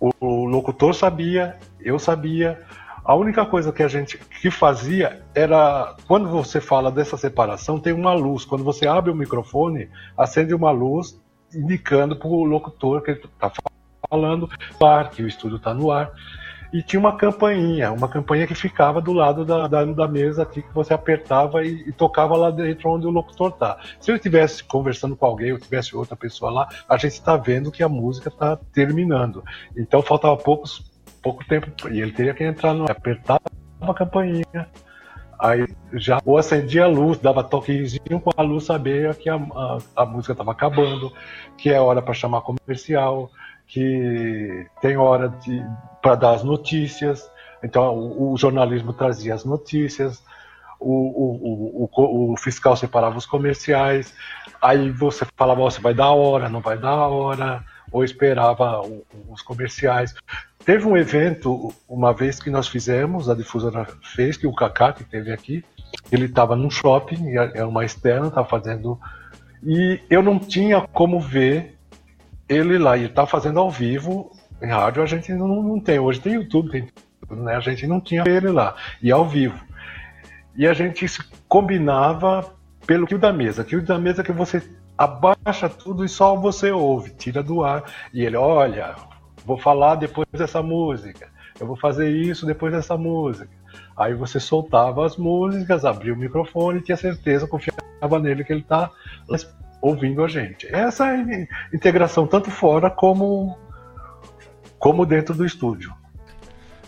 O, 0.00 0.10
o 0.20 0.44
locutor 0.46 0.94
sabia, 0.94 1.56
eu 1.80 1.98
sabia. 1.98 2.58
A 3.04 3.14
única 3.14 3.44
coisa 3.44 3.72
que 3.72 3.82
a 3.82 3.88
gente 3.88 4.18
que 4.18 4.50
fazia 4.50 5.22
era 5.34 5.94
quando 6.06 6.28
você 6.28 6.60
fala 6.60 6.90
dessa 6.90 7.16
separação 7.16 7.78
tem 7.78 7.92
uma 7.92 8.14
luz. 8.14 8.44
Quando 8.44 8.64
você 8.64 8.86
abre 8.86 9.10
o 9.10 9.14
microfone, 9.14 9.90
acende 10.16 10.54
uma 10.54 10.70
luz 10.70 11.20
indicando 11.54 12.16
para 12.16 12.28
o 12.28 12.44
locutor 12.44 13.02
que 13.02 13.12
ele 13.12 13.20
está 13.24 13.52
falando, 14.08 14.48
que 15.14 15.22
o 15.22 15.28
estúdio 15.28 15.56
está 15.56 15.74
no 15.74 15.90
ar 15.90 16.12
e 16.72 16.82
tinha 16.82 17.00
uma 17.00 17.16
campainha, 17.16 17.92
uma 17.92 18.08
campainha 18.08 18.46
que 18.46 18.54
ficava 18.54 19.00
do 19.00 19.12
lado 19.12 19.44
da, 19.44 19.66
da, 19.66 19.84
da 19.84 20.08
mesa 20.08 20.42
aqui 20.42 20.62
que 20.62 20.74
você 20.74 20.92
apertava 20.92 21.64
e, 21.64 21.88
e, 21.88 21.92
tocava 21.92 22.36
lá 22.36 22.50
dentro 22.50 22.90
onde 22.90 23.06
o 23.06 23.10
locutor 23.10 23.52
tá. 23.52 23.78
Se 24.00 24.10
eu 24.10 24.16
estivesse 24.16 24.62
conversando 24.64 25.16
com 25.16 25.26
alguém 25.26 25.52
ou 25.52 25.58
tivesse 25.58 25.96
outra 25.96 26.16
pessoa 26.16 26.50
lá, 26.50 26.68
a 26.88 26.96
gente 26.96 27.12
está 27.12 27.36
vendo 27.36 27.72
que 27.72 27.82
a 27.82 27.88
música 27.88 28.28
está 28.28 28.56
terminando. 28.72 29.42
Então 29.76 30.02
faltava 30.02 30.36
poucos, 30.36 30.90
pouco 31.22 31.44
tempo 31.46 31.70
e 31.90 32.00
ele 32.00 32.12
teria 32.12 32.34
que 32.34 32.44
entrar 32.44 32.74
no 32.74 32.90
apertava 32.90 33.42
a 33.80 33.94
campainha, 33.94 34.68
Aí 35.38 35.68
já 35.92 36.20
ou 36.24 36.36
acendia 36.36 36.84
a 36.84 36.88
luz, 36.88 37.18
dava 37.18 37.44
toquezinho 37.44 38.20
com 38.20 38.30
a 38.36 38.42
luz 38.42 38.64
saber 38.64 39.14
que 39.14 39.30
a, 39.30 39.36
a, 39.36 39.78
a 39.94 40.04
música 40.04 40.32
estava 40.32 40.50
acabando, 40.50 41.12
que 41.56 41.70
é 41.70 41.80
hora 41.80 42.02
para 42.02 42.12
chamar 42.12 42.40
comercial, 42.40 43.30
que 43.68 44.66
tem 44.80 44.96
hora 44.96 45.32
para 46.02 46.14
dar 46.14 46.32
as 46.32 46.42
notícias. 46.42 47.30
Então 47.62 47.94
o, 47.94 48.32
o, 48.32 48.36
jornalismo 48.36 48.92
trazia 48.92 49.34
as 49.34 49.44
notícias, 49.44 50.22
o, 50.80 51.90
o, 51.90 52.32
o, 52.32 52.36
fiscal 52.36 52.76
separava 52.76 53.18
os 53.18 53.26
comerciais, 53.26 54.14
aí 54.62 54.90
você 54.90 55.26
falava, 55.36 55.60
você 55.60 55.80
vai 55.80 55.92
dar 55.92 56.04
a 56.04 56.12
hora, 56.12 56.48
não 56.48 56.60
vai 56.60 56.78
dar 56.78 56.90
a 56.90 57.08
hora, 57.08 57.64
ou 57.90 58.04
esperava 58.04 58.82
os 59.28 59.42
comerciais. 59.42 60.14
Teve 60.64 60.86
um 60.86 60.96
evento, 60.96 61.74
uma 61.88 62.12
vez 62.12 62.40
que 62.40 62.50
nós 62.50 62.68
fizemos, 62.68 63.28
a 63.28 63.34
difusora 63.34 63.86
fez, 64.14 64.36
que 64.36 64.46
o 64.46 64.54
Kaká, 64.54 64.92
que 64.92 65.02
teve 65.02 65.32
aqui, 65.32 65.64
ele 66.12 66.26
estava 66.26 66.54
num 66.54 66.70
shopping, 66.70 67.34
é 67.54 67.64
uma 67.64 67.84
externa, 67.84 68.28
estava 68.28 68.46
fazendo. 68.46 69.00
E 69.64 70.00
eu 70.08 70.22
não 70.22 70.38
tinha 70.38 70.80
como 70.80 71.18
ver 71.18 71.77
ele 72.48 72.78
lá, 72.78 72.96
ele 72.96 73.06
estava 73.06 73.26
fazendo 73.26 73.58
ao 73.58 73.70
vivo, 73.70 74.32
em 74.62 74.68
rádio 74.68 75.02
a 75.02 75.06
gente 75.06 75.32
não, 75.32 75.62
não 75.62 75.80
tem, 75.80 75.98
hoje 75.98 76.20
tem 76.20 76.34
YouTube, 76.34 76.70
tem 76.70 76.88
tudo, 77.20 77.42
né? 77.42 77.56
A 77.56 77.60
gente 77.60 77.86
não 77.86 78.00
tinha 78.00 78.24
ele 78.26 78.48
lá, 78.48 78.74
e 79.02 79.12
ao 79.12 79.28
vivo. 79.28 79.58
E 80.56 80.66
a 80.66 80.72
gente 80.72 81.06
combinava 81.46 82.52
pelo 82.86 83.06
que 83.06 83.16
da 83.16 83.32
mesa. 83.32 83.62
Que 83.62 83.80
da 83.80 83.98
mesa 83.98 84.22
é 84.22 84.24
que 84.24 84.32
você 84.32 84.62
abaixa 84.96 85.68
tudo 85.68 86.04
e 86.04 86.08
só 86.08 86.34
você 86.34 86.72
ouve, 86.72 87.10
tira 87.10 87.42
do 87.42 87.62
ar. 87.62 87.84
E 88.12 88.24
ele, 88.24 88.36
olha, 88.36 88.96
vou 89.44 89.56
falar 89.56 89.94
depois 89.94 90.26
dessa 90.32 90.62
música, 90.62 91.28
eu 91.60 91.66
vou 91.66 91.76
fazer 91.76 92.10
isso 92.10 92.44
depois 92.44 92.72
dessa 92.72 92.96
música. 92.96 93.50
Aí 93.96 94.14
você 94.14 94.40
soltava 94.40 95.04
as 95.04 95.16
músicas, 95.16 95.84
abria 95.84 96.14
o 96.14 96.16
microfone 96.16 96.78
e 96.78 96.82
tinha 96.82 96.96
certeza, 96.96 97.46
confiava 97.46 98.18
nele 98.20 98.42
que 98.42 98.52
ele 98.52 98.62
está 98.62 98.90
ouvindo 99.80 100.24
a 100.24 100.28
gente. 100.28 100.66
Essa 100.74 101.08
é 101.08 101.16
a 101.16 101.74
integração 101.74 102.26
tanto 102.26 102.50
fora 102.50 102.90
como, 102.90 103.56
como 104.78 105.06
dentro 105.06 105.34
do 105.34 105.44
estúdio. 105.44 105.94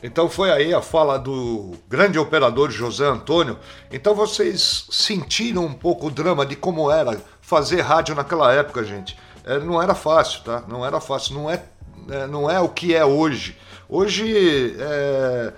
Então 0.03 0.31
foi 0.31 0.51
aí 0.51 0.73
a 0.73 0.81
fala 0.81 1.19
do 1.19 1.73
grande 1.89 2.19
operador 2.19 2.71
José 2.71 3.05
Antônio. 3.05 3.59
Então 3.93 4.15
vocês 4.15 4.87
sentiram 4.91 5.67
um 5.67 5.75
pouco 5.75 6.07
o 6.07 6.11
drama 6.11 6.47
de 6.47 6.57
como 6.57 6.91
era 6.91 7.21
fazer 7.41 7.83
rádio 7.83 8.15
naquela 8.15 8.53
época, 8.53 8.83
gente. 8.83 9.17
É, 9.45 9.59
não 9.59 9.83
era 9.83 9.95
fácil, 9.95 10.43
tá? 10.43 10.65
Não 10.67 10.85
era 10.85 11.01
fácil. 11.01 11.35
Não 11.35 11.51
é, 11.51 11.63
é 12.11 12.27
não 12.27 12.51
é 12.51 12.59
o 12.61 12.69
que 12.69 12.95
é 12.95 13.05
hoje. 13.05 13.57
Hoje, 13.89 14.75
é, 14.79 15.53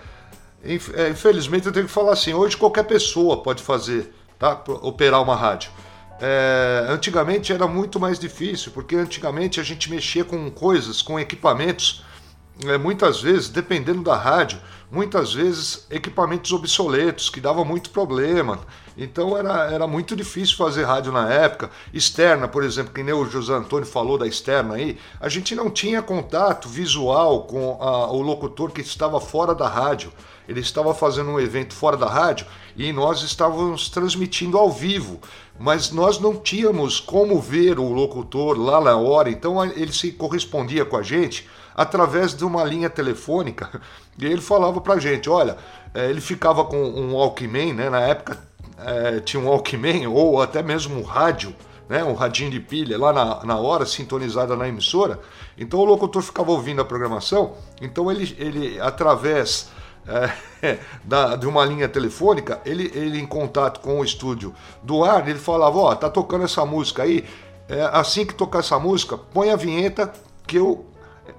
é 0.95 1.09
infelizmente, 1.11 1.67
eu 1.67 1.73
tenho 1.73 1.87
que 1.87 1.93
falar 1.93 2.13
assim: 2.13 2.35
hoje 2.35 2.57
qualquer 2.57 2.85
pessoa 2.85 3.43
pode 3.43 3.63
fazer, 3.63 4.13
tá? 4.39 4.61
Operar 4.83 5.23
uma 5.23 5.37
rádio. 5.37 5.71
É, 6.25 6.87
antigamente 6.89 7.53
era 7.53 7.67
muito 7.67 7.99
mais 7.99 8.17
difícil, 8.17 8.71
porque 8.71 8.95
antigamente 8.95 9.59
a 9.59 9.63
gente 9.65 9.91
mexia 9.91 10.25
com 10.25 10.49
coisas, 10.53 11.03
com 11.03 11.19
equipamentos 11.19 12.05
é, 12.67 12.79
muitas 12.79 13.21
vezes, 13.21 13.49
dependendo 13.49 14.03
da 14.03 14.17
rádio, 14.17 14.61
muitas 14.91 15.33
vezes 15.33 15.87
equipamentos 15.91 16.53
obsoletos, 16.53 17.31
que 17.31 17.41
dava 17.41 17.65
muito 17.65 17.91
problema. 17.91 18.61
Então 18.97 19.37
era, 19.37 19.73
era 19.73 19.87
muito 19.87 20.15
difícil 20.15 20.57
fazer 20.57 20.85
rádio 20.85 21.11
na 21.11 21.33
época. 21.33 21.71
Externa, 21.95 22.47
por 22.47 22.63
exemplo, 22.63 22.93
que 22.93 23.03
nem 23.03 23.15
o 23.15 23.25
José 23.25 23.55
Antônio 23.55 23.87
falou 23.87 24.19
da 24.19 24.27
externa 24.27 24.75
aí, 24.75 24.99
a 25.19 25.31
gente 25.31 25.55
não 25.55 25.71
tinha 25.71 26.03
contato 26.03 26.69
visual 26.69 27.45
com 27.45 27.79
a, 27.81 28.13
o 28.13 28.21
locutor 28.21 28.71
que 28.71 28.83
estava 28.83 29.19
fora 29.19 29.55
da 29.55 29.67
rádio. 29.67 30.13
Ele 30.47 30.61
estava 30.61 30.93
fazendo 30.93 31.31
um 31.31 31.41
evento 31.41 31.73
fora 31.73 31.97
da 31.97 32.09
rádio 32.09 32.47
e 32.77 32.93
nós 32.93 33.23
estávamos 33.23 33.89
transmitindo 33.89 34.59
ao 34.59 34.71
vivo, 34.71 35.21
mas 35.59 35.91
nós 35.91 36.19
não 36.19 36.37
tínhamos 36.37 37.01
como 37.01 37.41
ver 37.41 37.79
o 37.79 37.93
locutor 37.93 38.59
lá 38.59 38.81
na 38.81 38.97
hora, 38.97 39.31
então 39.31 39.65
ele 39.65 39.93
se 39.93 40.11
correspondia 40.13 40.85
com 40.85 40.97
a 40.97 41.03
gente 41.03 41.49
através 41.75 42.35
de 42.35 42.45
uma 42.45 42.65
linha 42.65 42.91
telefônica. 42.91 43.69
E 44.19 44.27
ele 44.27 44.43
falava 44.43 44.79
pra 44.79 44.99
gente: 44.99 45.31
olha, 45.31 45.57
é, 45.95 46.11
ele 46.11 46.21
ficava 46.21 46.67
com 46.67 46.77
um 46.77 47.15
Walkman, 47.15 47.73
né? 47.73 47.89
Na 47.89 48.01
época 48.01 48.39
é, 48.79 49.21
tinha 49.21 49.43
um 49.43 49.49
Walkman 49.49 50.07
ou 50.07 50.43
até 50.43 50.63
mesmo 50.63 50.99
um 50.99 51.03
rádio. 51.03 51.55
Né, 51.89 52.03
um 52.03 52.15
radinho 52.15 52.51
de 52.51 52.61
pilha 52.61 52.97
lá 52.97 53.13
na, 53.13 53.45
na 53.45 53.57
hora, 53.59 53.85
sintonizada 53.85 54.57
na 54.57 54.67
emissora. 54.67 55.21
Então 55.59 55.81
o 55.81 55.85
locutor 55.85 56.23
ficava 56.23 56.51
ouvindo 56.51 56.81
a 56.81 56.85
programação, 56.85 57.55
então 57.83 58.11
ele, 58.11 58.35
ele 58.39 58.81
através 58.81 59.69
é, 60.63 60.79
da, 61.05 61.37
de 61.37 61.47
uma 61.47 61.65
linha 61.65 61.89
telefônica, 61.89 62.61
ele, 62.65 62.91
ele 62.95 63.21
em 63.21 63.27
contato 63.27 63.81
com 63.81 64.01
o 64.01 64.05
estúdio 64.05 64.55
do 64.83 65.05
ar, 65.05 65.29
ele 65.29 65.39
falava, 65.39 65.77
ó, 65.77 65.91
oh, 65.91 65.97
tá 65.97 66.09
tocando 66.09 66.45
essa 66.45 66.65
música 66.65 67.03
aí, 67.03 67.25
é, 67.69 67.83
assim 67.93 68.25
que 68.25 68.35
tocar 68.35 68.61
essa 68.61 68.79
música, 68.79 69.17
põe 69.19 69.51
a 69.51 69.57
vinheta 69.57 70.13
que 70.47 70.57
eu 70.57 70.87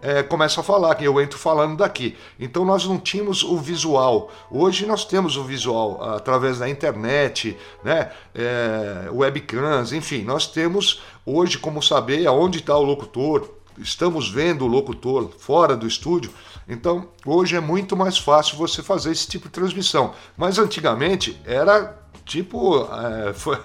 é, 0.01 0.23
começa 0.23 0.61
a 0.61 0.63
falar, 0.63 0.95
que 0.95 1.03
eu 1.03 1.19
entro 1.21 1.37
falando 1.37 1.77
daqui. 1.77 2.15
Então 2.39 2.65
nós 2.65 2.85
não 2.85 2.97
tínhamos 2.97 3.43
o 3.43 3.57
visual. 3.57 4.31
Hoje 4.49 4.85
nós 4.85 5.05
temos 5.05 5.37
o 5.37 5.43
visual 5.43 6.03
através 6.15 6.59
da 6.59 6.69
internet, 6.69 7.57
né? 7.83 8.11
É, 8.33 9.09
webcams, 9.11 9.93
enfim, 9.93 10.23
nós 10.23 10.47
temos 10.47 11.01
hoje 11.25 11.57
como 11.57 11.81
saber 11.81 12.25
aonde 12.27 12.59
está 12.59 12.77
o 12.77 12.83
locutor. 12.83 13.49
Estamos 13.77 14.29
vendo 14.29 14.65
o 14.65 14.67
locutor 14.67 15.29
fora 15.37 15.75
do 15.75 15.87
estúdio. 15.87 16.31
Então, 16.67 17.07
hoje 17.25 17.55
é 17.55 17.59
muito 17.59 17.95
mais 17.97 18.17
fácil 18.17 18.57
você 18.57 18.81
fazer 18.81 19.11
esse 19.11 19.27
tipo 19.27 19.47
de 19.47 19.53
transmissão. 19.53 20.13
Mas 20.37 20.59
antigamente 20.59 21.39
era 21.45 21.97
tipo. 22.25 22.87
É, 23.27 23.33
foi, 23.33 23.57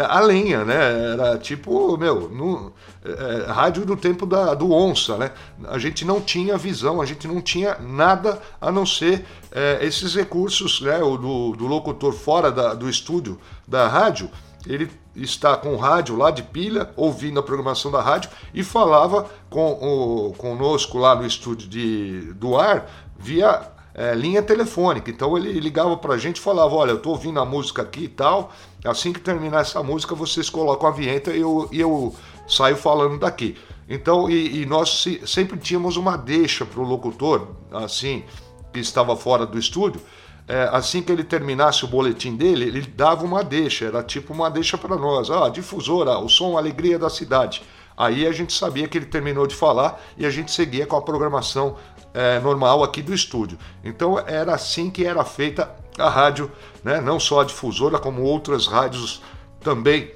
a 0.00 0.20
lenha, 0.20 0.64
né? 0.64 1.12
Era 1.12 1.38
tipo, 1.38 1.96
meu, 1.96 2.28
no, 2.28 2.72
é, 3.04 3.10
é, 3.10 3.52
rádio 3.52 3.84
do 3.84 3.96
tempo 3.96 4.24
da, 4.24 4.54
do 4.54 4.72
onça, 4.72 5.16
né? 5.16 5.32
A 5.68 5.78
gente 5.78 6.04
não 6.04 6.20
tinha 6.20 6.56
visão, 6.56 7.00
a 7.00 7.04
gente 7.04 7.28
não 7.28 7.40
tinha 7.40 7.76
nada 7.78 8.40
a 8.60 8.72
não 8.72 8.86
ser 8.86 9.24
é, 9.50 9.78
esses 9.82 10.14
recursos, 10.14 10.80
né? 10.80 11.02
O 11.02 11.16
do, 11.16 11.52
do 11.56 11.66
locutor 11.66 12.12
fora 12.12 12.50
da, 12.50 12.74
do 12.74 12.88
estúdio 12.88 13.38
da 13.66 13.88
rádio, 13.88 14.30
ele 14.66 14.90
está 15.14 15.56
com 15.56 15.74
o 15.74 15.76
rádio 15.76 16.16
lá 16.16 16.30
de 16.30 16.42
pilha, 16.42 16.90
ouvindo 16.96 17.38
a 17.38 17.42
programação 17.42 17.90
da 17.90 18.00
rádio 18.00 18.30
e 18.54 18.62
falava 18.62 19.28
com 19.50 19.72
o, 19.72 20.32
conosco 20.34 20.98
lá 20.98 21.14
no 21.14 21.26
estúdio 21.26 21.68
de, 21.68 22.32
do 22.34 22.56
ar 22.56 22.88
via 23.18 23.71
é, 23.94 24.14
linha 24.14 24.42
telefônica. 24.42 25.10
Então 25.10 25.36
ele 25.36 25.52
ligava 25.60 25.96
para 25.96 26.14
a 26.14 26.18
gente 26.18 26.36
e 26.36 26.40
falava: 26.40 26.74
Olha, 26.74 26.90
eu 26.90 26.96
estou 26.96 27.12
ouvindo 27.12 27.40
a 27.40 27.44
música 27.44 27.82
aqui 27.82 28.04
e 28.04 28.08
tal. 28.08 28.52
Assim 28.84 29.12
que 29.12 29.20
terminar 29.20 29.60
essa 29.60 29.82
música, 29.82 30.14
vocês 30.14 30.50
colocam 30.50 30.88
a 30.88 30.92
vinheta 30.92 31.30
e 31.32 31.40
eu, 31.40 31.68
e 31.70 31.80
eu 31.80 32.14
saio 32.48 32.76
falando 32.76 33.18
daqui. 33.18 33.56
Então, 33.88 34.30
e, 34.30 34.62
e 34.62 34.66
nós 34.66 35.04
sempre 35.26 35.58
tínhamos 35.58 35.96
uma 35.96 36.16
deixa 36.16 36.64
para 36.64 36.80
o 36.80 36.84
locutor, 36.84 37.48
assim, 37.72 38.24
que 38.72 38.80
estava 38.80 39.14
fora 39.16 39.44
do 39.44 39.58
estúdio. 39.58 40.00
É, 40.48 40.68
assim 40.72 41.00
que 41.02 41.12
ele 41.12 41.22
terminasse 41.22 41.84
o 41.84 41.88
boletim 41.88 42.34
dele, 42.34 42.64
ele 42.64 42.82
dava 42.82 43.24
uma 43.24 43.44
deixa, 43.44 43.84
era 43.84 44.02
tipo 44.02 44.32
uma 44.32 44.50
deixa 44.50 44.76
para 44.76 44.96
nós. 44.96 45.30
Ah, 45.30 45.48
difusora, 45.48 46.18
o 46.18 46.28
som, 46.28 46.56
a 46.56 46.60
alegria 46.60 46.98
da 46.98 47.08
cidade. 47.08 47.62
Aí 47.96 48.26
a 48.26 48.32
gente 48.32 48.52
sabia 48.52 48.88
que 48.88 48.98
ele 48.98 49.06
terminou 49.06 49.46
de 49.46 49.54
falar 49.54 50.00
e 50.16 50.26
a 50.26 50.30
gente 50.30 50.50
seguia 50.50 50.86
com 50.86 50.96
a 50.96 51.02
programação 51.02 51.76
é, 52.14 52.38
normal 52.40 52.82
aqui 52.82 53.02
do 53.02 53.14
estúdio. 53.14 53.58
Então 53.84 54.18
era 54.18 54.54
assim 54.54 54.90
que 54.90 55.04
era 55.04 55.24
feita 55.24 55.70
a 55.98 56.08
rádio, 56.08 56.50
né? 56.82 57.00
não 57.00 57.20
só 57.20 57.40
a 57.40 57.44
difusora, 57.44 57.98
como 57.98 58.22
outras 58.22 58.66
rádios 58.66 59.22
também 59.60 60.10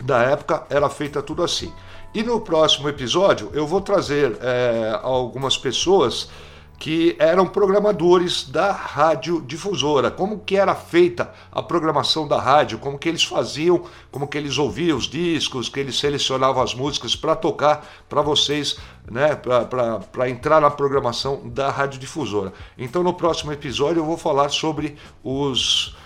da 0.00 0.22
época, 0.22 0.64
era 0.70 0.88
feita 0.88 1.22
tudo 1.22 1.42
assim. 1.42 1.72
E 2.14 2.22
no 2.22 2.40
próximo 2.40 2.88
episódio 2.88 3.50
eu 3.52 3.66
vou 3.66 3.80
trazer 3.80 4.38
é, 4.40 4.98
algumas 5.02 5.56
pessoas 5.56 6.30
que 6.78 7.16
eram 7.18 7.46
programadores 7.46 8.48
da 8.48 8.70
rádio 8.70 9.42
difusora, 9.44 10.10
como 10.10 10.38
que 10.38 10.56
era 10.56 10.74
feita 10.74 11.32
a 11.50 11.60
programação 11.62 12.26
da 12.28 12.40
rádio, 12.40 12.78
como 12.78 12.98
que 12.98 13.08
eles 13.08 13.24
faziam, 13.24 13.82
como 14.12 14.28
que 14.28 14.38
eles 14.38 14.58
ouviam 14.58 14.96
os 14.96 15.08
discos, 15.08 15.68
que 15.68 15.80
eles 15.80 15.98
selecionavam 15.98 16.62
as 16.62 16.74
músicas 16.74 17.16
para 17.16 17.34
tocar 17.34 17.84
para 18.08 18.22
vocês, 18.22 18.76
né, 19.10 19.34
para 19.34 20.30
entrar 20.30 20.60
na 20.60 20.70
programação 20.70 21.48
da 21.48 21.70
rádio 21.70 21.98
difusora. 21.98 22.52
Então 22.76 23.02
no 23.02 23.12
próximo 23.12 23.52
episódio 23.52 24.00
eu 24.00 24.06
vou 24.06 24.16
falar 24.16 24.48
sobre 24.48 24.96
os 25.24 25.96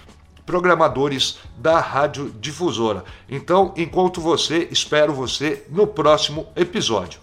programadores 0.47 1.39
da 1.57 1.79
rádio 1.79 2.35
difusora. 2.41 3.05
Então, 3.29 3.73
enquanto 3.77 4.21
você, 4.21 4.69
espero 4.73 5.13
você 5.13 5.65
no 5.71 5.87
próximo 5.87 6.49
episódio. 6.57 7.22